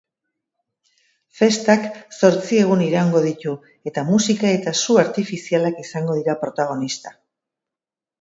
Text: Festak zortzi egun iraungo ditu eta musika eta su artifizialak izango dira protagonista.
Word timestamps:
Festak 1.41 1.83
zortzi 2.19 2.57
egun 2.61 2.81
iraungo 2.85 3.21
ditu 3.25 3.53
eta 3.91 4.05
musika 4.07 4.55
eta 4.61 4.73
su 4.85 4.97
artifizialak 5.03 5.79
izango 5.85 6.17
dira 6.21 6.37
protagonista. 6.45 7.15